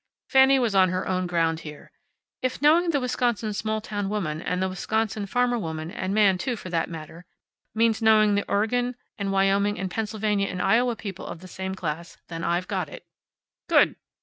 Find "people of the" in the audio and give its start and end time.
10.95-11.47